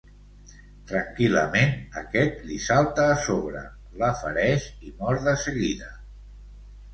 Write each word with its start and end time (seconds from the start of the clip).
Tranquil·lament, 0.91 1.75
aquest 2.01 2.39
li 2.51 2.57
salta 2.69 3.05
a 3.11 3.19
sobre, 3.27 3.61
la 4.05 4.11
fereix 4.23 4.67
i 4.89 4.95
mor 5.03 5.21
de 5.29 5.37
seguida. 5.45 5.93